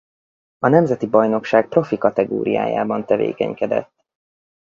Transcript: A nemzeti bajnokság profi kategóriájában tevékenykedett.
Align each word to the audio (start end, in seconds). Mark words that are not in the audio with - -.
A 0.59 0.67
nemzeti 0.67 1.07
bajnokság 1.07 1.67
profi 1.69 1.97
kategóriájában 1.97 3.05
tevékenykedett. 3.05 4.03